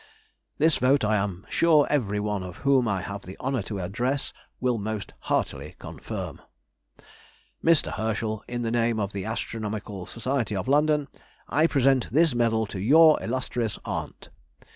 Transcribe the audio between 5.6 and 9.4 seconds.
confirm. Mr. Herschel, in the name of the